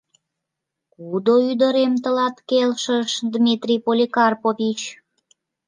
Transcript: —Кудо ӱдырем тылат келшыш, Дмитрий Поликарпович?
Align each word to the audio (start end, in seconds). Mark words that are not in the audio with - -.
—Кудо 0.93 1.33
ӱдырем 1.51 1.93
тылат 2.03 2.35
келшыш, 2.49 3.11
Дмитрий 3.33 3.81
Поликарпович? 3.85 4.79